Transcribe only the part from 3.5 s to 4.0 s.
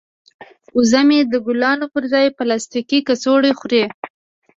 خوري.